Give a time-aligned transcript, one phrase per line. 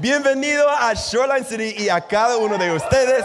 [0.00, 3.22] Bienvenido a Shoreline City y a cada uno de ustedes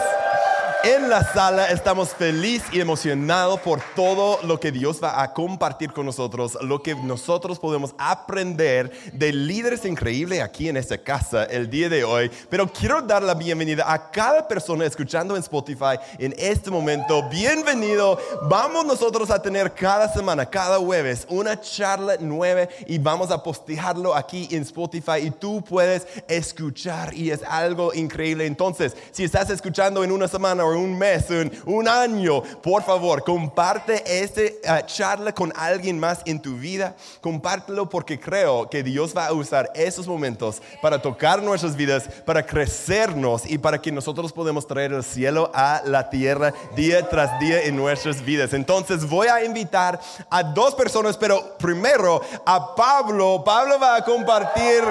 [0.86, 1.66] en la sala.
[1.72, 6.80] Estamos felices y emocionados por todo lo que Dios va a compartir con nosotros, lo
[6.80, 12.30] que nosotros podemos aprender de líderes increíbles aquí en esta casa el día de hoy.
[12.48, 17.28] Pero quiero dar la bienvenida a cada persona escuchando en Spotify en este momento.
[17.28, 18.20] Bienvenido.
[18.42, 24.14] Vamos nosotros a tener cada semana, cada jueves, una charla nueva y vamos a postearlo
[24.14, 28.46] aquí en Spotify y tú puedes escuchar y es algo increíble.
[28.46, 33.24] Entonces, si estás escuchando en una semana o un mes, un, un año, por favor,
[33.24, 36.94] comparte esta charla con alguien más en tu vida.
[37.20, 42.44] Compártelo porque creo que Dios va a usar esos momentos para tocar nuestras vidas, para
[42.44, 47.62] crecernos y para que nosotros podamos traer el cielo a la tierra día tras día
[47.62, 48.52] en nuestras vidas.
[48.52, 50.00] Entonces voy a invitar
[50.30, 53.42] a dos personas, pero primero a Pablo.
[53.44, 54.82] Pablo va a compartir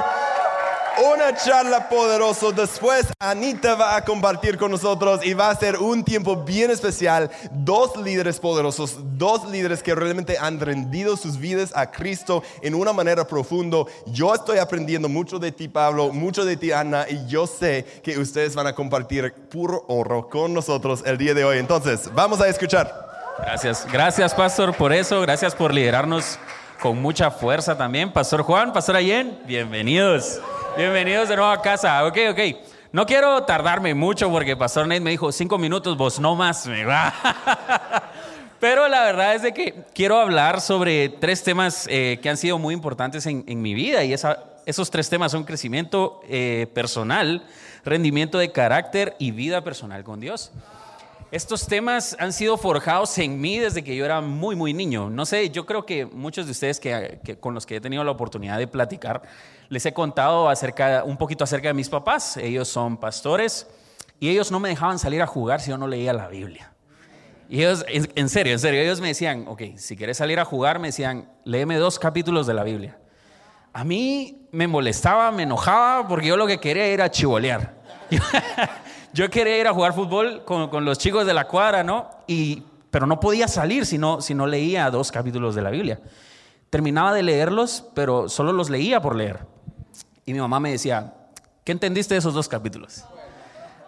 [1.04, 2.52] una charla poderosa.
[2.52, 7.30] Después Anita va a compartir con nosotros y va a ser un tiempo bien especial.
[7.52, 12.94] Dos líderes poderosos, dos líderes que realmente han rendido sus vidas a Cristo en una
[12.94, 13.86] manera profunda.
[14.08, 18.18] Yo estoy aprendiendo mucho de ti, Pablo, mucho de ti, Ana, y yo sé que
[18.18, 21.58] ustedes van a compartir puro oro con nosotros el día de hoy.
[21.58, 23.06] Entonces, vamos a escuchar.
[23.38, 25.20] Gracias, gracias, Pastor, por eso.
[25.22, 26.40] Gracias por liderarnos
[26.82, 28.12] con mucha fuerza también.
[28.12, 30.40] Pastor Juan, Pastor Allen, bienvenidos.
[30.78, 32.06] Bienvenidos de nuevo a casa.
[32.06, 32.40] Ok, ok.
[32.92, 36.84] No quiero tardarme mucho porque Pastor Nate me dijo cinco minutos, vos no más me
[36.84, 37.14] va.
[38.60, 42.60] Pero la verdad es de que quiero hablar sobre tres temas eh, que han sido
[42.60, 47.46] muy importantes en, mi vida y esos tres temas son crecimiento eh, personal,
[47.86, 50.52] rendimiento de carácter y vida personal con Dios.
[51.32, 55.10] Estos temas han sido forjados en mí desde que yo era muy, muy niño.
[55.10, 58.12] No sé, yo creo que muchos de ustedes que, con los que he tenido la
[58.12, 59.24] oportunidad de platicar,
[59.70, 62.38] les he contado acerca, un poquito acerca de mis papás.
[62.38, 63.68] Ellos son pastores
[64.20, 66.72] y ellos no me dejaban salir a jugar si yo no leía la Biblia.
[67.50, 70.80] Y ellos, en serio, en serio, ellos me decían, ok, si quieres salir a jugar,
[70.80, 72.98] me decían, léeme dos capítulos de la Biblia.
[73.74, 77.76] A mí me molestaba, me enojaba, porque yo lo que quería era chivolear.
[79.16, 82.10] yo quería ir a jugar fútbol con, con, los chicos de la cuadra, ¿no?
[82.28, 86.02] Y, pero no podía salir si no, si no leía dos capítulos de la Biblia.
[86.70, 89.40] Terminaba de leerlos, pero solo los leía por leer.
[90.26, 91.14] Y mi mamá me decía,
[91.64, 93.06] ¿qué entendiste de esos dos capítulos?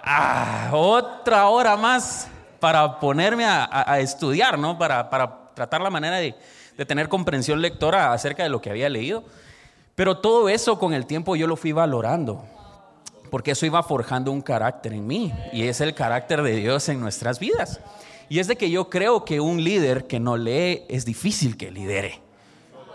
[0.01, 2.29] Ah, otra hora más
[2.61, 4.77] para ponerme a, estudiar, ¿no?
[4.77, 6.35] Para, para, tratar la manera de,
[6.77, 9.25] de tener comprensión lectora acerca de lo que había leído.
[9.93, 12.45] Pero todo eso con el tiempo yo lo fui valorando,
[13.29, 16.99] porque eso iba forjando un carácter en mí, y es el carácter de Dios en
[16.99, 17.79] nuestras vidas.
[18.29, 21.71] Y es de que yo creo que un líder que no lee es difícil que
[21.71, 22.27] lidere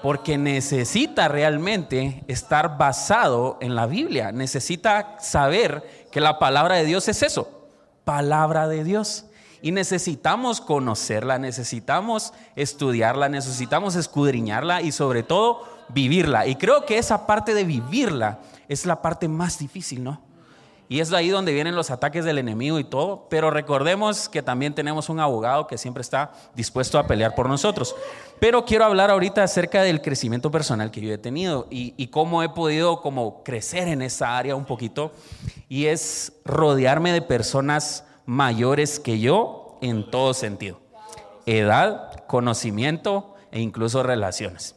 [0.03, 7.09] porque necesita realmente estar basado en la Biblia, necesita saber que la palabra de Dios
[7.09, 7.69] es eso,
[8.05, 9.27] palabra de Dios.
[9.65, 16.47] Y necesitamos conocerla, necesitamos estudiarla, necesitamos escudriñarla y sobre todo vivirla.
[16.47, 20.21] Y creo que esa parte de vivirla es la parte más difícil, ¿no?
[20.93, 23.27] Y es ahí donde vienen los ataques del enemigo y todo.
[23.31, 27.97] Pero recordemos que también tenemos un abogado que siempre está dispuesto a pelear por nosotros.
[28.39, 32.51] Pero quiero hablar ahorita acerca del crecimiento personal que yo he tenido y, cómo he
[32.51, 35.13] podido como crecer en esa área un poquito.
[35.67, 40.79] Y es rodearme de personas mayores que yo en todo sentido.
[41.47, 44.77] Edad, conocimiento e incluso relaciones.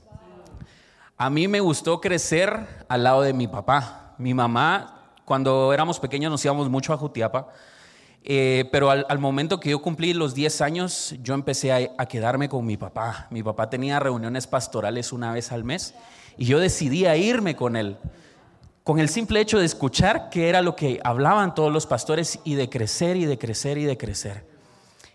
[1.18, 4.16] A mí me gustó crecer al lado de mi papá.
[4.18, 7.48] Mi mamá, cuando éramos pequeños, nos íbamos mucho a Jutiapa
[8.28, 12.66] eh, pero al, momento que yo cumplí los 10 años, yo empecé a, quedarme con
[12.66, 13.28] mi papá.
[13.30, 15.94] Mi papá tenía reuniones pastorales una vez al mes
[16.36, 17.98] y yo decidí irme con él.
[18.84, 22.56] Con el simple hecho de escuchar qué era lo que hablaban todos los pastores y
[22.56, 24.44] de crecer y de crecer y de crecer.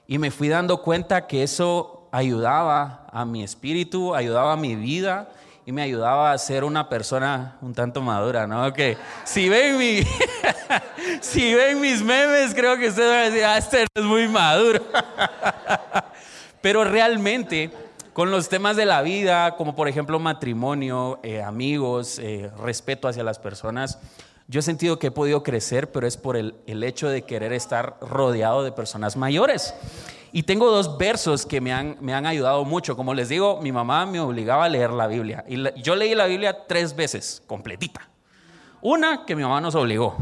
[0.07, 5.31] Y me fui dando cuenta que eso ayudaba a mi espíritu, ayudaba a mi vida
[5.71, 8.73] y me ayudaba a ser una persona un tanto madura, ¿no?
[8.73, 10.01] Que si ven, mi,
[11.21, 14.83] si ven mis memes, creo que ustedes van a decir, ah, este es muy maduro.
[16.61, 17.71] Pero realmente,
[18.13, 23.23] con los temas de la vida, como por ejemplo matrimonio, eh, amigos, eh, respeto hacia
[23.23, 24.01] las personas,
[24.49, 27.53] yo he sentido que he podido crecer, pero es por el, el hecho de querer
[27.53, 29.73] estar rodeado de personas mayores.
[30.33, 32.97] Y tengo dos versos que me han, me han ayudado mucho.
[32.97, 35.45] Como les digo, mi mamá me obligaba a leer la Biblia.
[35.49, 38.09] Y yo leí la Biblia tres veces, completita.
[38.81, 40.17] Una, que mi mamá nos obligó.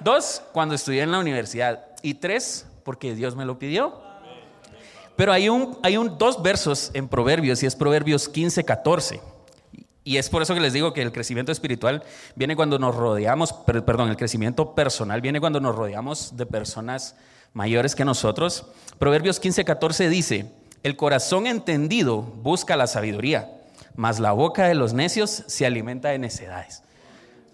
[0.00, 1.86] Dos, cuando estudié en la universidad.
[2.02, 4.00] Y tres, porque Dios me lo pidió.
[5.16, 9.20] Pero hay, un, hay un, dos versos en Proverbios, y es Proverbios 15, 14.
[10.02, 12.02] Y es por eso que les digo que el crecimiento espiritual
[12.34, 17.16] viene cuando nos rodeamos, perdón, el crecimiento personal viene cuando nos rodeamos de personas
[17.52, 18.66] mayores que nosotros.
[18.98, 20.52] Proverbios 15, 14 dice,
[20.82, 23.50] el corazón entendido busca la sabiduría,
[23.94, 26.82] mas la boca de los necios se alimenta de necedades.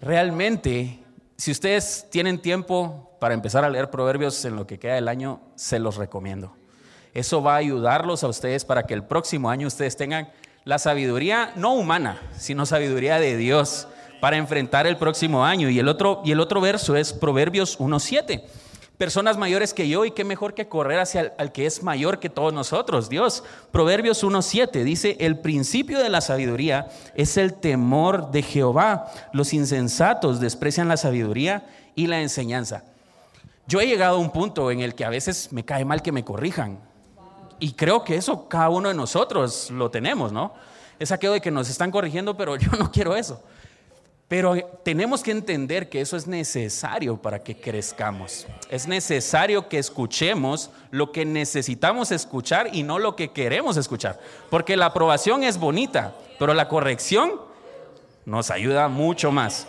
[0.01, 0.99] Realmente,
[1.35, 5.41] si ustedes tienen tiempo para empezar a leer proverbios en lo que queda del año,
[5.55, 6.55] se los recomiendo.
[7.13, 10.29] Eso va a ayudarlos a ustedes para que el próximo año ustedes tengan
[10.65, 13.87] la sabiduría no humana, sino sabiduría de Dios
[14.21, 15.69] para enfrentar el próximo año.
[15.69, 18.43] Y el otro, y el otro verso es Proverbios 1.7
[18.97, 22.19] personas mayores que yo y qué mejor que correr hacia el, al que es mayor
[22.19, 23.43] que todos nosotros, Dios.
[23.71, 29.11] Proverbios 1.7 dice, el principio de la sabiduría es el temor de Jehová.
[29.33, 32.83] Los insensatos desprecian la sabiduría y la enseñanza.
[33.67, 36.11] Yo he llegado a un punto en el que a veces me cae mal que
[36.11, 36.79] me corrijan.
[37.59, 40.53] Y creo que eso cada uno de nosotros lo tenemos, ¿no?
[40.99, 43.43] Es aquello de que nos están corrigiendo, pero yo no quiero eso.
[44.27, 48.45] Pero tenemos que entender que eso es necesario para que crezcamos.
[48.69, 54.19] Es necesario que escuchemos lo que necesitamos escuchar y no lo que queremos escuchar.
[54.49, 57.39] Porque la aprobación es bonita, pero la corrección
[58.25, 59.65] nos ayuda mucho más.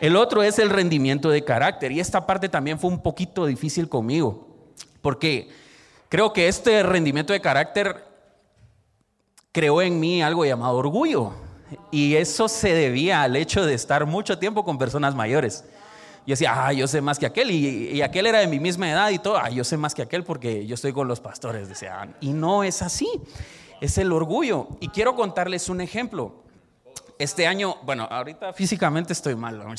[0.00, 1.92] El otro es el rendimiento de carácter.
[1.92, 4.72] Y esta parte también fue un poquito difícil conmigo.
[5.02, 5.50] Porque
[6.08, 8.04] creo que este rendimiento de carácter
[9.52, 11.32] creó en mí algo llamado orgullo.
[11.90, 15.64] Y eso se debía al hecho de estar mucho tiempo con personas mayores.
[16.26, 19.10] Yo decía, ah, yo sé más que aquel, y, aquel era de mi misma edad
[19.10, 22.14] y todo, ah, yo sé más que aquel porque yo estoy con los pastores, decían.
[22.20, 23.08] Y no es así,
[23.80, 24.68] es el orgullo.
[24.80, 26.44] Y quiero contarles un ejemplo.
[27.18, 29.62] Este año, bueno, ahorita físicamente estoy mal,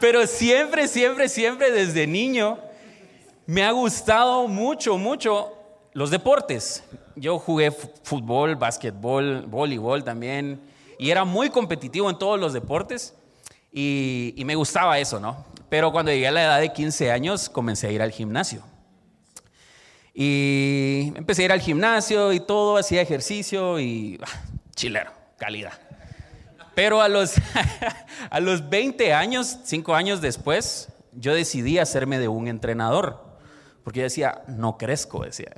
[0.00, 2.58] pero siempre, siempre, siempre desde niño
[3.46, 5.61] me ha gustado mucho, mucho
[5.94, 6.84] los deportes
[7.16, 10.60] yo jugué fútbol, básquetbol, voleibol también,
[10.98, 13.14] y era muy competitivo en todos los deportes,
[13.72, 15.46] y, me gustaba eso, ¿no?
[15.70, 18.62] Pero cuando llegué a la edad de 15 años, comencé a ir al gimnasio.
[20.12, 24.42] Y empecé a ir al gimnasio y todo, hacía ejercicio y ah,
[24.74, 25.72] chilero, calidad.
[26.74, 27.34] Pero a los,
[28.30, 33.32] a los 20 años, 5 años después, yo decidí hacerme de un entrenador.
[33.84, 35.50] Porque yo decía, no crezco, decía.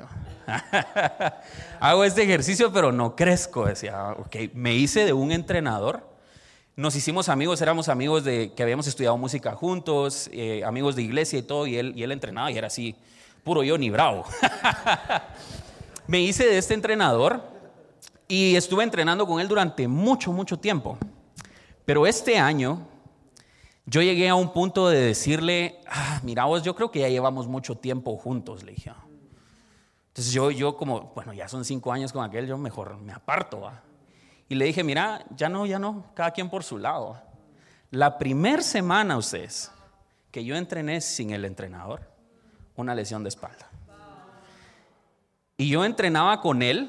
[1.80, 4.14] Hago este ejercicio, pero no crezco, decía.
[4.18, 6.06] Ok, me hice de un entrenador.
[6.76, 11.38] Nos hicimos amigos, éramos amigos de que habíamos estudiado música juntos, eh, amigos de iglesia
[11.38, 12.96] y todo, y él, y él entrenaba y era así,
[13.44, 14.24] puro yo ni bravo.
[16.08, 17.42] me hice de este entrenador
[18.26, 20.98] y estuve entrenando con él durante mucho, mucho tiempo.
[21.84, 22.88] Pero este año
[23.86, 27.46] yo llegué a un punto de decirle, ah, mira vos, yo creo que ya llevamos
[27.46, 28.90] mucho tiempo juntos, le dije.
[30.14, 33.68] Entonces yo, yo como, bueno, ya son cinco años con aquel, yo mejor me aparto.
[34.48, 37.20] Y le dije, mira, ya no, ya no, cada quien por su lado.
[37.90, 39.72] La primer semana, ustedes,
[40.30, 42.08] que yo entrené sin el entrenador,
[42.76, 43.68] una lesión de espalda.
[45.56, 46.88] Y yo entrenaba con él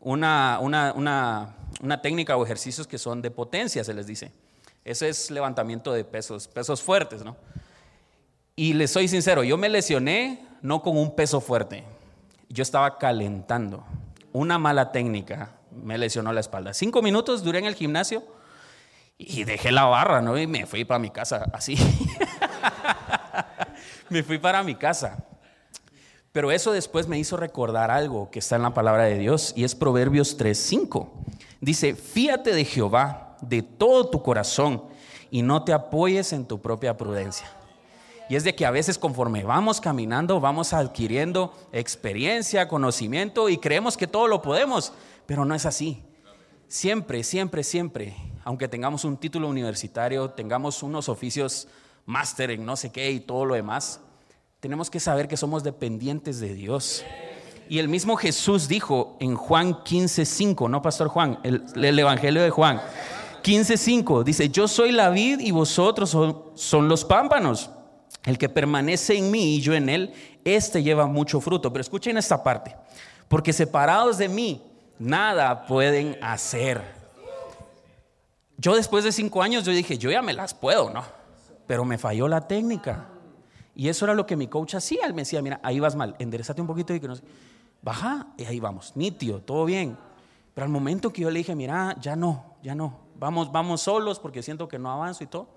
[0.00, 4.32] una, una, una, una técnica o ejercicios que son de potencia, se les dice.
[4.86, 7.36] Ese es levantamiento de pesos, pesos fuertes, ¿no?
[8.56, 11.84] Y les soy sincero, yo me lesioné no con un peso fuerte,
[12.54, 13.84] yo estaba calentando.
[14.32, 16.72] Una mala técnica me lesionó la espalda.
[16.72, 18.22] Cinco minutos duré en el gimnasio
[19.18, 20.38] y dejé la barra, ¿no?
[20.38, 21.76] Y me fui para mi casa, así.
[24.08, 25.24] me fui para mi casa.
[26.30, 29.64] Pero eso después me hizo recordar algo que está en la palabra de Dios y
[29.64, 31.10] es Proverbios 3:5.
[31.60, 34.84] Dice, fíate de Jehová de todo tu corazón
[35.28, 37.48] y no te apoyes en tu propia prudencia.
[38.28, 43.96] Y es de que a veces conforme vamos caminando, vamos adquiriendo experiencia, conocimiento y creemos
[43.96, 44.92] que todo lo podemos,
[45.26, 46.02] pero no es así.
[46.68, 51.68] Siempre, siempre, siempre, aunque tengamos un título universitario, tengamos unos oficios
[52.06, 54.00] máster en no sé qué y todo lo demás,
[54.60, 57.04] tenemos que saber que somos dependientes de Dios.
[57.68, 62.50] Y el mismo Jesús dijo en Juan 15:5, no Pastor Juan, el, el Evangelio de
[62.50, 62.80] Juan,
[63.44, 66.16] 15.5 dice, yo soy la vid y vosotros
[66.54, 67.68] son, los pámpanos.
[68.24, 70.14] El que permanece en mí y yo en él,
[70.44, 71.72] este lleva mucho fruto.
[71.72, 72.74] Pero escuchen esta parte,
[73.28, 74.62] porque separados de mí,
[74.98, 76.82] nada pueden hacer.
[78.56, 81.04] Yo después de cinco años, yo dije, yo ya me las puedo, ¿no?
[81.66, 83.06] Pero me falló la técnica.
[83.76, 85.06] Y eso era lo que mi coach hacía.
[85.06, 87.16] Él me decía, mira, ahí vas mal, enderezate un poquito y que no
[87.82, 89.98] Baja y ahí vamos, nítido, todo bien.
[90.54, 94.18] Pero al momento que yo le dije, mira, ya no, ya no, vamos, vamos solos
[94.18, 95.48] porque siento que no avanzo y todo.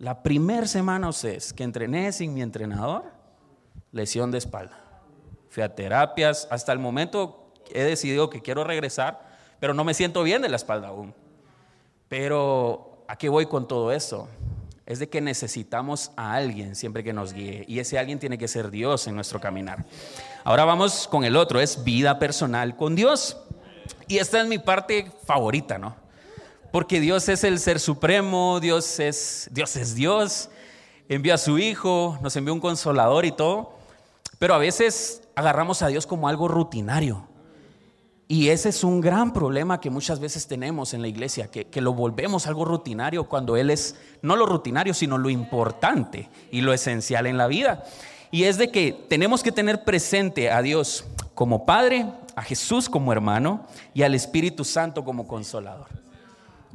[0.00, 3.04] La primera semana, ustedes, que entrené sin mi entrenador,
[3.92, 4.82] lesión de espalda.
[5.50, 9.20] Fui a terapias, hasta el momento he decidido que quiero regresar,
[9.58, 11.14] pero no me siento bien de la espalda aún.
[12.08, 14.26] Pero, ¿a qué voy con todo eso?
[14.86, 18.48] Es de que necesitamos a alguien siempre que nos guíe y ese alguien tiene que
[18.48, 19.84] ser Dios en nuestro caminar.
[20.44, 23.36] Ahora vamos con el otro, es vida personal con Dios.
[24.08, 25.94] Y esta es mi parte favorita, ¿no?
[26.70, 30.50] Porque Dios es el ser supremo, Dios es Dios es Dios,
[31.08, 33.74] envió a su hijo, nos envió un consolador y todo,
[34.38, 37.26] pero a veces agarramos a Dios como algo rutinario.
[38.28, 41.80] Y ese es un gran problema que muchas veces tenemos en la iglesia, que, que,
[41.80, 46.72] lo volvemos algo rutinario cuando Él es no lo rutinario, sino lo importante y lo
[46.72, 47.82] esencial en la vida.
[48.30, 53.10] Y es de que tenemos que tener presente a Dios como Padre, a Jesús como
[53.12, 55.99] hermano y al Espíritu Santo como consolador.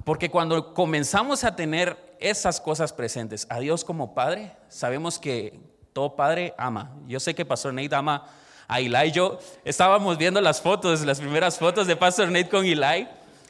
[0.06, 5.60] Porque cuando comenzamos a tener esas cosas presentes, a Dios como Padre, sabemos que
[5.94, 6.96] todo Padre ama.
[7.08, 8.28] Yo sé que Pastor Nate ama
[8.68, 9.12] a Eli.
[9.12, 13.08] Yo estábamos viendo las fotos, las primeras fotos de Pastor Nate con Eli,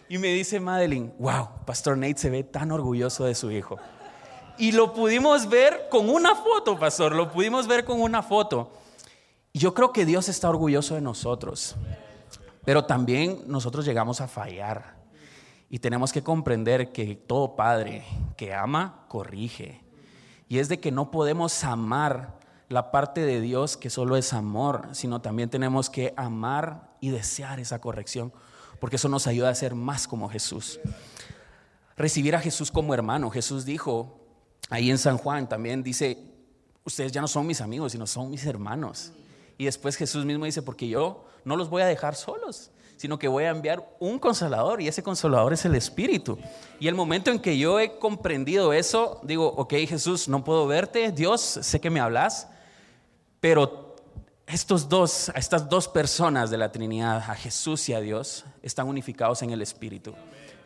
[0.08, 3.78] y me dice Madeline, wow, Pastor Nate se ve tan orgulloso de su hijo.
[4.58, 8.72] Y lo pudimos ver con una foto, pastor, lo pudimos ver con una foto.
[9.54, 11.76] Yo creo que Dios está orgulloso de nosotros,
[12.64, 14.96] pero también nosotros llegamos a fallar.
[15.70, 18.06] Y tenemos que comprender que todo padre
[18.38, 19.82] que ama, corrige.
[20.48, 24.90] Y es de que no podemos amar la parte de Dios que solo es amor,
[24.94, 28.34] sino también tenemos que amar y desear esa corrección,
[28.80, 30.80] porque eso nos ayuda a ser más como Jesús.
[31.98, 33.30] Recibir a Jesús como hermano.
[33.30, 34.20] Jesús dijo,
[34.70, 36.18] ahí en San Juan también dice,
[36.84, 39.14] ustedes ya no son mis amigos, sino son mis hermanos.
[39.58, 43.28] Y después Jesús mismo dice, porque yo no los voy a dejar solos, sino que
[43.28, 46.38] voy a enviar un consolador y ese consolador es el Espíritu.
[46.80, 51.12] Y el momento en que yo he comprendido eso, digo, ok Jesús, no puedo verte,
[51.12, 52.48] Dios, sé que me hablas,
[53.40, 53.96] pero
[54.48, 59.42] estos dos, estas dos personas de la Trinidad, a Jesús y a Dios, están unificados
[59.42, 60.14] en el Espíritu.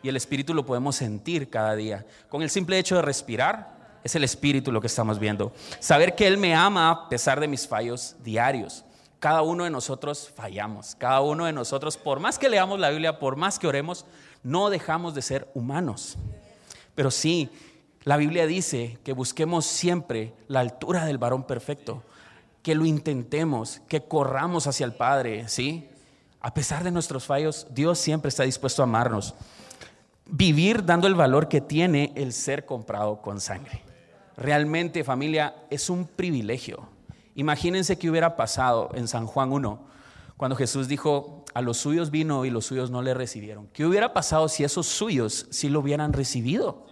[0.02, 2.06] Y el Espíritu lo podemos sentir cada día.
[2.28, 5.52] Con el simple hecho de respirar, es el Espíritu lo que estamos viendo.
[5.78, 8.84] Saber que Él me ama a pesar de mis fallos diarios.
[9.20, 10.96] Cada uno de nosotros fallamos.
[10.96, 14.06] Cada uno de nosotros, por más que leamos la Biblia, por más que oremos,
[14.42, 16.16] no dejamos de ser humanos.
[16.94, 17.50] Pero sí,
[18.02, 22.02] la Biblia dice que busquemos siempre la altura del varón perfecto
[22.62, 25.88] que lo intentemos, que corramos hacia el Padre, ¿sí?
[26.40, 29.34] A pesar de nuestros fallos, Dios siempre está dispuesto a amarnos.
[30.26, 33.82] Vivir dando el valor que tiene el ser comprado con sangre.
[34.36, 36.88] Realmente, familia, es un privilegio.
[37.34, 39.86] Imagínense qué hubiera pasado en San Juan 1,
[40.36, 43.68] cuando Jesús dijo, a los suyos vino y los suyos no le recibieron.
[43.68, 46.86] ¿Qué hubiera pasado si esos suyos sí lo hubieran recibido?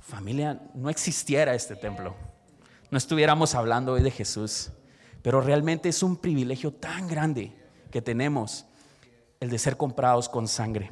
[0.00, 2.14] Familia, no existiera este templo
[2.90, 4.70] no estuviéramos hablando hoy de Jesús.
[5.22, 7.52] Pero realmente es un privilegio tan grande
[7.90, 8.66] que tenemos
[9.38, 10.90] el de ser comprados con sangre.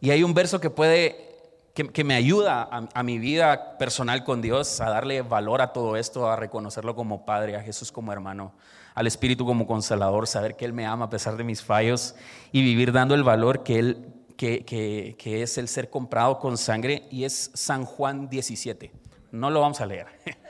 [0.00, 1.33] Y hay un verso que puede,
[1.74, 5.96] que, me ayuda a, a, mi vida personal con Dios, a darle valor a todo
[5.96, 8.52] esto, a reconocerlo como Padre, a Jesús como hermano,
[8.94, 12.14] al Espíritu como consolador, saber que Él me ama a pesar de mis fallos
[12.52, 16.56] y vivir dando el valor que Él, que, que, que es el ser comprado con
[16.56, 18.92] sangre, y es San Juan 17.
[19.32, 20.06] No lo vamos a leer.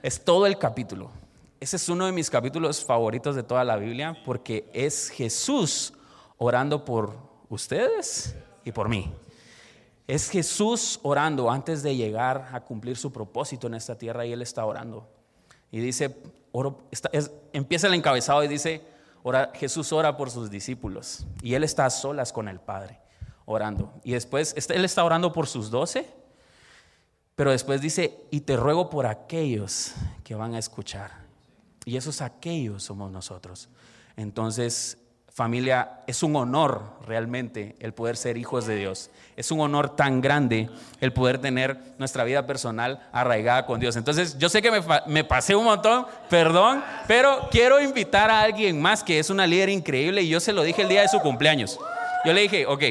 [0.00, 1.10] Es todo el capítulo.
[1.58, 5.92] Ese es uno de mis capítulos favoritos de toda la Biblia porque es Jesús
[6.36, 7.18] orando por
[7.48, 9.12] ustedes y por mí.
[10.08, 14.42] Es Jesús orando antes de llegar a cumplir su propósito en esta tierra y Él
[14.42, 15.08] está orando.
[15.70, 16.16] Y dice,
[17.52, 18.82] empieza el encabezado y dice,
[19.54, 22.98] Jesús ora por sus discípulos y Él está a solas con el Padre
[23.44, 23.92] orando.
[24.02, 26.18] Y después Él está orando por sus doce
[27.38, 29.92] pero después dice, y te ruego por aquellos
[30.24, 31.12] que van a escuchar.
[31.84, 33.68] Y esos aquellos somos nosotros.
[34.16, 34.98] Entonces,
[35.38, 39.08] familia, es un honor realmente el poder ser hijos de Dios.
[39.36, 40.68] Es un honor tan grande
[41.00, 43.94] el poder tener nuestra vida personal arraigada con Dios.
[43.94, 44.72] Entonces, yo sé que
[45.06, 49.68] me, pasé un montón, perdón, pero quiero invitar a alguien más que es una líder
[49.68, 51.78] increíble y yo se lo dije el día de su cumpleaños.
[52.24, 52.82] Yo le dije, ok,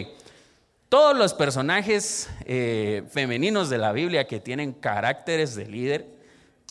[0.87, 6.16] todos los personajes eh, femeninos de la Biblia que tienen caracteres de líder,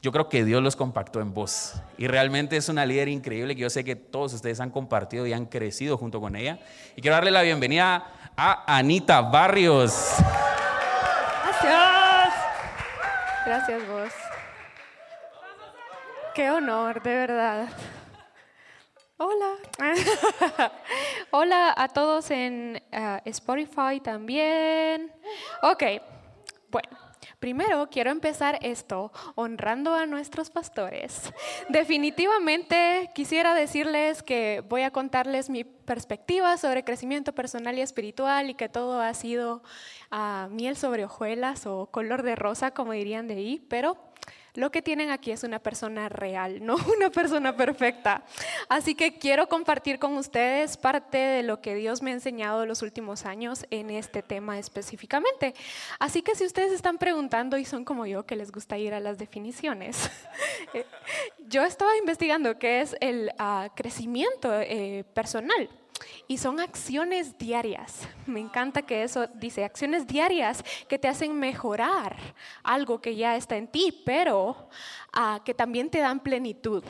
[0.07, 1.83] yo creo que Dios los compactó en voz.
[1.99, 5.33] Y realmente es una líder increíble que yo sé que todos ustedes han compartido y
[5.33, 6.61] han crecido junto con ella.
[6.95, 10.15] Y quiero darle la bienvenida a Anita Barrios.
[11.43, 12.35] Gracias.
[13.47, 14.13] Gracias vos.
[16.37, 17.69] Qué honor, de verdad.
[19.17, 19.55] Hola.
[21.33, 25.13] Hola a todos en uh, Spotify también.
[25.63, 25.83] Ok,
[26.71, 27.06] bueno,
[27.39, 31.33] Primero, quiero empezar esto honrando a nuestros pastores.
[31.69, 38.55] Definitivamente quisiera decirles que voy a contarles mi perspectiva sobre crecimiento personal y espiritual y
[38.55, 39.63] que todo ha sido
[40.11, 43.97] ah, miel sobre hojuelas o color de rosa, como dirían de ahí, pero
[44.57, 48.25] lo que tienen aquí es una persona real, no una persona perfecta.
[48.69, 52.83] Así que quiero compartir con ustedes parte de lo que Dios me ha enseñado los
[52.83, 55.55] últimos años en este tema específicamente.
[55.99, 59.01] Así que si ustedes están preguntando y son como yo que les gusta ir a
[59.01, 60.11] las definiciones,
[60.75, 60.87] eh,
[61.49, 65.69] yo estaba investigando qué es el ah, crecimiento eh, personal.
[66.29, 68.09] Y son acciones diarias.
[68.27, 72.17] Me encanta que eso dice, acciones diarias que te hacen mejorar
[72.63, 74.69] algo que ya está en ti, pero
[75.13, 76.83] ah, que también te dan plenitud.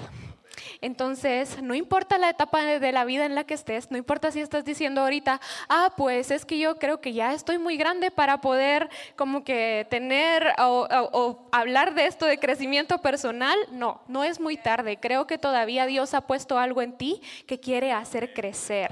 [0.80, 4.40] Entonces, no importa la etapa de la vida en la que estés, no importa si
[4.40, 8.40] estás diciendo ahorita, ah, pues es que yo creo que ya estoy muy grande para
[8.40, 13.58] poder como que tener o, hablar de esto de crecimiento personal.
[13.70, 14.98] No, no es muy tarde.
[14.98, 18.90] Creo que todavía Dios ha puesto algo en ti que quiere hacer crecer.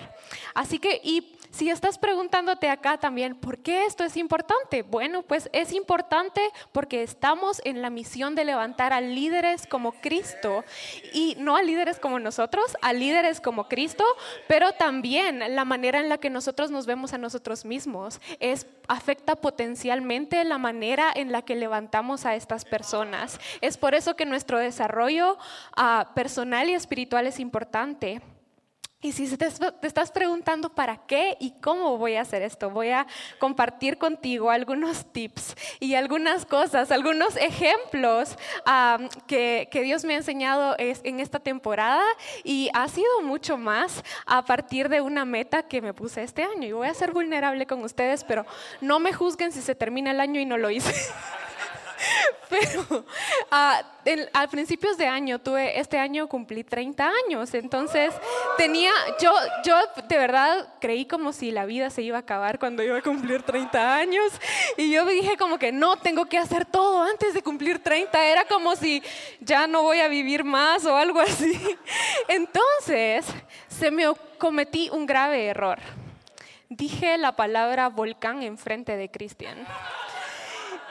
[0.55, 4.83] Así que, y si estás preguntándote acá también, ¿por qué esto es importante?
[4.83, 6.41] Bueno, pues es importante
[6.73, 10.65] porque estamos en la misión de levantar a líderes como Cristo
[11.13, 14.05] y no a líderes como nosotros, a líderes como Cristo,
[14.49, 19.37] pero también la manera en la que nosotros nos vemos a nosotros mismos es afecta
[19.37, 23.39] potencialmente la manera en la que levantamos a estas personas.
[23.61, 25.39] Es por eso que nuestro desarrollo
[25.77, 28.21] uh, personal y espiritual es importante.
[29.05, 29.47] Y si te,
[29.83, 33.07] estás preguntando para qué y cómo voy a hacer esto, voy a
[33.39, 38.39] compartir contigo algunos tips y algunas cosas, algunos ejemplos
[39.27, 42.03] que, que, Dios me ha enseñado es, en esta temporada
[42.45, 46.67] y ha sido mucho más a partir de una meta que me puse este año.
[46.67, 48.47] Y voy a ser vulnerable con ustedes, pero
[48.81, 50.95] no me juzguen si se termina el año y no lo hice.
[52.51, 53.05] Pero
[54.33, 58.15] a principios de año, tuve, este año cumplí 30 años, entonces
[58.57, 59.33] tenía, yo,
[59.65, 59.77] yo
[60.09, 63.43] de verdad creí como si la vida se iba a acabar cuando iba a cumplir
[63.43, 64.33] 30 años
[64.77, 68.45] y yo dije como que no, tengo que hacer todo antes de cumplir 30, era
[68.45, 69.03] como si
[69.41, 71.59] ya no voy a vivir más o algo así.
[72.29, 73.27] Entonces,
[73.69, 74.05] se me
[74.39, 75.79] cometí un grave error.
[76.69, 79.67] Dije la palabra volcán enfrente de Cristian.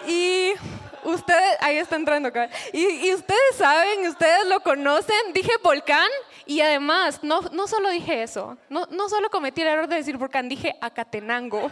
[0.07, 0.53] Y
[1.03, 2.31] ustedes, ahí está entrando.
[2.71, 6.07] Y, y, ustedes saben, ustedes lo conocen, dije volcán
[6.45, 10.17] y además, no, no solo dije eso, no, no solo cometí el error de decir
[10.17, 11.71] volcán, dije Acatenango.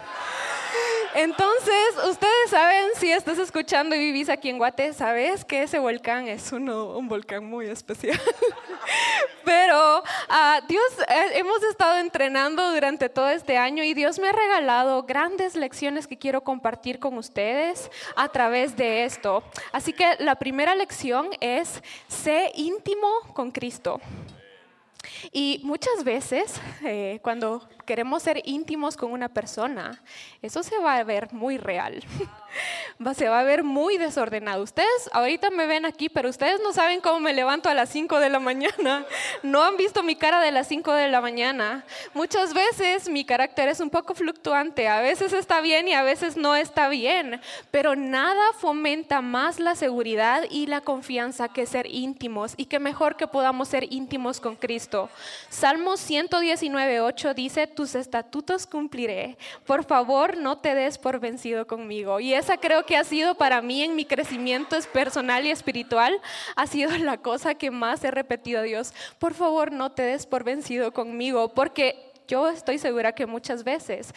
[1.13, 6.27] Entonces, ustedes saben, si estás escuchando y vivís aquí en Guate, sabes que ese volcán
[6.27, 8.19] es uno, un volcán muy especial.
[9.43, 14.31] Pero uh, Dios, eh, hemos estado entrenando durante todo este año y Dios me ha
[14.31, 19.43] regalado grandes lecciones que quiero compartir con ustedes a través de esto.
[19.71, 23.99] Así que la primera lección es, sé íntimo con Cristo.
[25.31, 30.01] Y muchas veces eh, cuando queremos ser íntimos con una persona,
[30.41, 32.01] eso se va a ver muy real.
[33.15, 34.63] se va a ver muy desordenado.
[34.63, 38.19] Ustedes ahorita me ven aquí, pero ustedes no saben cómo me levanto a las 5
[38.19, 39.05] de la mañana.
[39.43, 41.83] No han visto mi cara de las 5 de la mañana.
[42.13, 44.87] Muchas veces mi carácter es un poco fluctuante.
[44.87, 47.41] A veces está bien y a veces no está bien.
[47.71, 52.53] Pero nada fomenta más la seguridad y la confianza que ser íntimos.
[52.55, 55.09] Y que mejor que podamos ser íntimos con Cristo.
[55.49, 59.39] Salmo 119, 8 dice, tus estatutos cumpliré.
[59.65, 62.19] Por favor, no te des por vencido conmigo.
[62.19, 66.21] Y esa creo que ha sido para mí en mi crecimiento personal y espiritual,
[66.55, 68.93] ha sido la cosa que más he repetido a Dios.
[69.17, 74.13] Por favor, no te des por vencido conmigo, porque yo estoy segura que muchas veces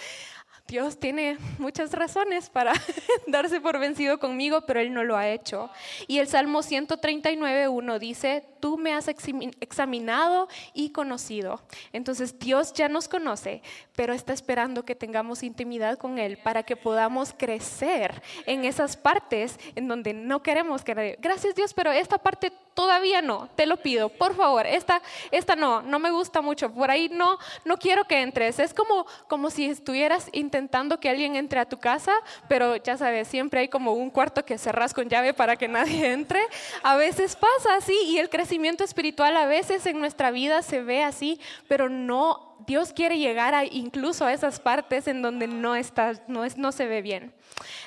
[0.66, 2.72] Dios tiene muchas razones para
[3.27, 5.70] darse por vencido conmigo, pero Él no lo ha hecho.
[6.07, 11.61] Y el Salmo 139.1 dice, tú me has examinado y conocido.
[11.92, 13.62] Entonces Dios ya nos conoce,
[13.94, 19.59] pero está esperando que tengamos intimidad con Él para que podamos crecer en esas partes
[19.74, 21.18] en donde no queremos que...
[21.20, 25.00] Gracias Dios, pero esta parte todavía no, te lo pido, por favor, esta,
[25.31, 28.59] esta no, no me gusta mucho, por ahí no, no quiero que entres.
[28.59, 32.12] Es como, como si estuvieras intentando que alguien entre a tu casa,
[32.48, 36.12] pero ya sabes, siempre hay como un cuarto que cerras con llave para que nadie
[36.12, 36.40] entre.
[36.84, 41.02] A veces pasa así y el crecimiento espiritual a veces en nuestra vida se ve
[41.02, 46.12] así, pero no, Dios quiere llegar a, incluso a esas partes en donde no, está,
[46.28, 47.34] no, es, no se ve bien.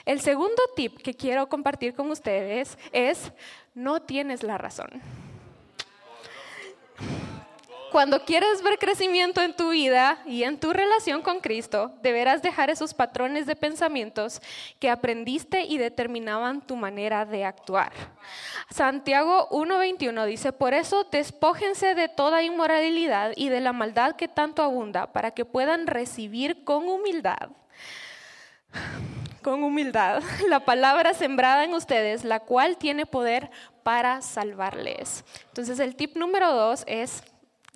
[0.06, 3.32] El segundo tip que quiero compartir con ustedes es,
[3.74, 5.02] no tienes la razón.
[7.92, 12.70] Cuando quieres ver crecimiento en tu vida y en tu relación con Cristo, deberás dejar
[12.70, 14.42] esos patrones de pensamientos
[14.80, 17.94] que aprendiste y determinaban tu manera de actuar.
[18.70, 24.64] Santiago 1.21 dice, por eso despójense de toda inmoralidad y de la maldad que tanto
[24.64, 27.50] abunda, para que puedan recibir con humildad
[29.42, 33.50] con humildad la palabra sembrada en ustedes, la cual tiene poder
[33.82, 35.24] para salvarles.
[35.48, 37.24] Entonces el tip número dos es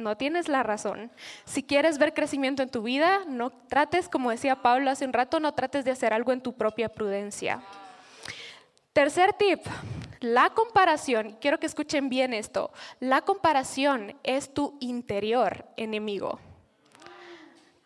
[0.02, 1.12] no tienes la razón.
[1.46, 5.40] Si quieres ver crecimiento en tu vida, no trates, como decía Pablo hace un rato,
[5.40, 7.62] no trates de hacer algo en tu propia prudencia.
[8.94, 9.60] Tercer tip,
[10.20, 16.40] la comparación, quiero que escuchen bien esto, la comparación es tu interior enemigo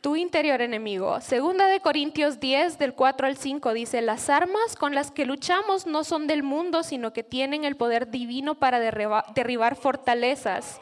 [0.05, 1.19] tu interior enemigo.
[1.19, 5.87] Segunda de Corintios 10 del 4 al 5 dice, las armas con las que luchamos
[5.87, 10.79] no son del mundo, sino que tienen el poder divino para derribar, fortalezas.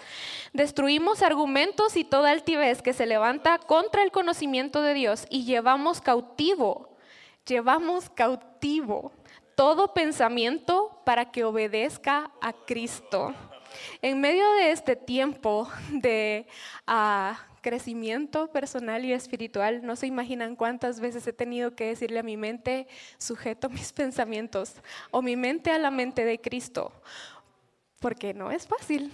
[0.52, 6.02] Destruimos argumentos y toda altivez que se levanta contra el conocimiento de Dios y llevamos
[6.02, 6.90] cautivo,
[7.48, 9.14] llevamos cautivo
[9.56, 13.34] todo pensamiento para que obedezca a Cristo.
[14.02, 16.48] En medio de este tiempo de...
[16.88, 22.24] Uh, crecimiento personal y espiritual, no se imaginan cuántas veces he tenido que decirle a
[22.24, 24.76] mi mente, sujeto mis pensamientos,
[25.10, 26.92] o mi mente a la mente de Cristo,
[28.00, 29.12] porque no es fácil,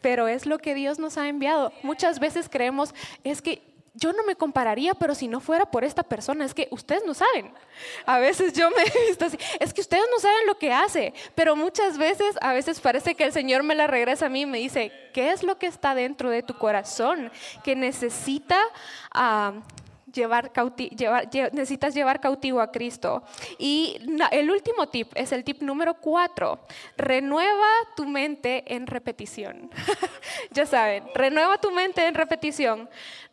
[0.00, 1.72] pero es lo que Dios nos ha enviado.
[1.82, 6.02] Muchas veces creemos, es que yo no me compararía, pero si no fuera por esta
[6.02, 7.52] persona, es que ustedes no saben.
[8.04, 11.14] A veces yo me he visto así, es que ustedes no saben lo que hace,
[11.34, 14.46] pero muchas veces, a veces parece que el Señor me la regresa a mí y
[14.46, 17.30] me dice, ¿qué es lo que está dentro de tu corazón
[17.62, 18.58] que necesita...
[19.14, 19.60] Uh,
[20.14, 20.50] llevar,
[21.52, 23.22] necesitas llevar cautivo a Cristo.
[23.58, 23.98] Y
[24.30, 26.60] el último tip es el tip número cuatro.
[26.96, 29.70] Renueva tu mente en repetición.
[30.50, 32.88] ya saben, renueva tu mente en repetición.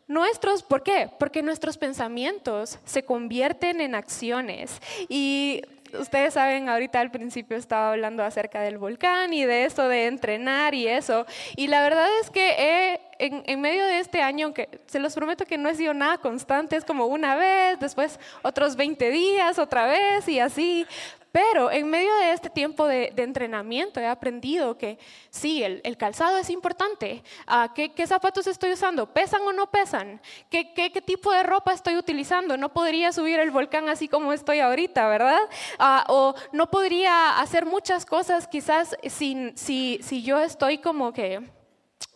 [0.08, 1.08] Nuestros, ¿por qué?
[1.18, 4.80] Porque nuestros pensamientos se convierten en acciones.
[5.08, 5.62] Y
[5.98, 10.74] ustedes saben, ahorita al principio estaba hablando acerca del volcán y de eso de entrenar
[10.74, 11.26] y eso.
[11.56, 15.44] Y la verdad es que en, en, medio de este año, que se los prometo
[15.44, 19.86] que no he sido nada constante, es como una vez, después otros 20 días, otra
[19.86, 20.86] vez y así.
[21.32, 24.98] Pero en medio de este tiempo de, entrenamiento he aprendido que
[25.30, 27.22] sí, el, calzado es importante.
[27.46, 29.06] Ah, ¿qué, zapatos estoy usando?
[29.06, 30.20] ¿Pesan o no pesan?
[30.50, 32.56] ¿Qué, ¿Qué, tipo de ropa estoy utilizando?
[32.58, 35.40] No podría subir el volcán así como estoy ahorita, ¿verdad?
[35.78, 41.40] Ah, o no podría hacer muchas cosas quizás si, si, si yo estoy como que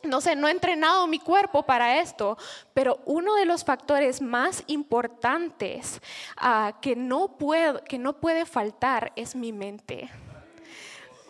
[0.03, 2.39] no sé, no he entrenado mi cuerpo para esto,
[2.75, 6.01] pero uno de los factores más importantes
[6.37, 7.37] ah, que, no
[7.89, 10.11] que no puede faltar es mi mente.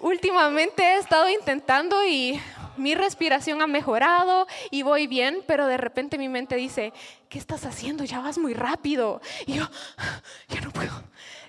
[0.00, 2.38] Últimamente he estado intentando y
[2.76, 6.92] mi respiración ha mejorado y voy bien, pero de repente mi mente dice,
[7.28, 8.04] ¿qué estás haciendo?
[8.04, 9.20] Ya vas muy rápido.
[9.46, 9.68] Y yo,
[10.48, 10.92] ya no puedo,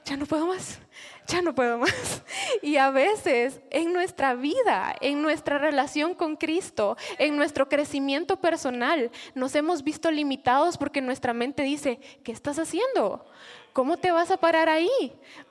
[0.08, 0.80] ya no puedo más
[1.28, 2.24] ya no puedo más.
[2.62, 9.12] Y a veces en nuestra vida, en nuestra relación con Cristo, en nuestro crecimiento personal,
[9.36, 13.26] nos hemos visto limitados porque nuestra mente dice, ¿qué estás haciendo?
[13.74, 14.90] ¿Cómo te vas a parar ahí?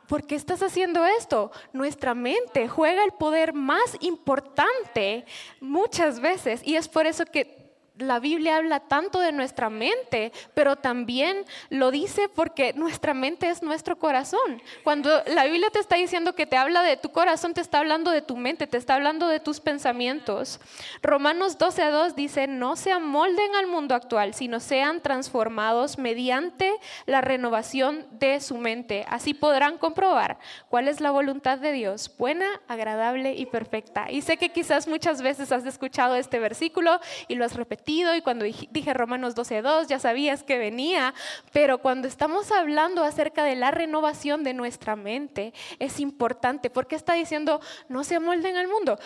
[0.09, 1.53] ¿Por qué estás haciendo esto?
[1.73, 5.27] Nuestra mente juega el poder más importante
[5.61, 7.66] muchas veces y es por eso que
[7.99, 13.63] la Biblia habla tanto de nuestra mente, pero también lo dice porque nuestra mente es
[13.63, 14.63] nuestro corazón.
[14.85, 18.11] Cuando la Biblia te está diciendo que te habla de tu corazón, te está hablando
[18.11, 20.61] de tu mente, te está hablando de tus pensamientos.
[21.03, 26.73] Romanos 12 a 2 dice, no se amolden al mundo actual, sino sean transformados mediante
[27.07, 29.07] la renovación de su mente.
[29.09, 34.11] Así podrán comprobar cuál es la voluntad de Dios, buena, agradable y perfecta.
[34.11, 38.21] Y sé que quizás muchas veces has escuchado este versículo y lo has repetido y
[38.21, 41.15] cuando dije Romanos 12.2 ya sabías que venía,
[41.53, 47.13] pero cuando estamos hablando acerca de la renovación de nuestra mente es importante porque está
[47.13, 48.99] diciendo no se amolden al mundo.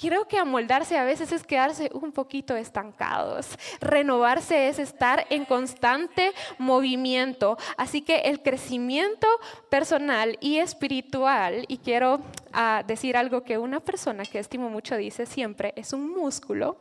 [0.00, 3.58] Creo que amoldarse a veces es quedarse un poquito estancados.
[3.80, 7.58] Renovarse es estar en constante movimiento.
[7.76, 9.28] Así que el crecimiento
[9.68, 12.20] personal y espiritual, y quiero
[12.52, 16.78] ah, decir algo que una persona que estimo mucho dice siempre, es un músculo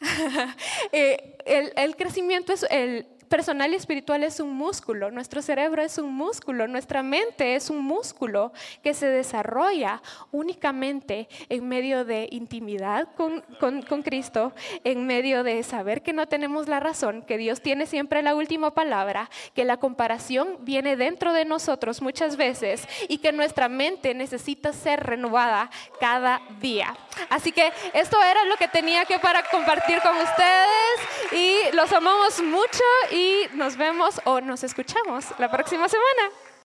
[0.92, 5.98] Eh, el, el, crecimiento es el personal y espiritual es un músculo, nuestro cerebro es
[5.98, 13.06] un músculo, nuestra mente es un músculo que se desarrolla únicamente en medio de intimidad
[13.16, 17.86] con, con, Cristo, en medio de saber que no tenemos la razón, que Dios tiene
[17.86, 23.30] siempre la última palabra, que la comparación viene dentro de nosotros muchas veces y que
[23.30, 26.96] nuestra mente necesita ser renovada cada día.
[27.28, 32.42] Así que esto era lo que tenía que para compartir con ustedes y los amamos
[32.42, 32.82] mucho
[33.20, 36.49] y nos vemos o nos escuchamos la próxima semana.